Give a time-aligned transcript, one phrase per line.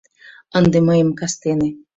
[0.57, 1.69] Ынде мыйым кастене